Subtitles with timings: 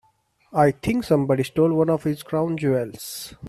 [0.55, 3.35] I think somebody stole one of his crown jewels.